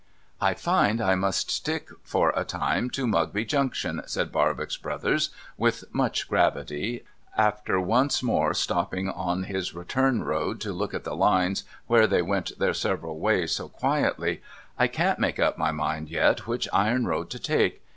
[0.51, 5.83] 'I find I must stick for a time to Mugby Junction,' said Barbox Brothers with
[5.93, 7.05] much gravity,
[7.37, 12.23] after once more stopping on his return road to look at the Lines where they
[12.23, 14.41] went their several ways so quietly.'
[14.79, 17.83] I can't make up my mind yet which iron road to take.